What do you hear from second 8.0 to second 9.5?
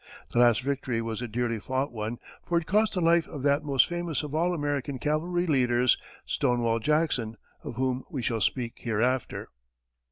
we shall speak hereafter.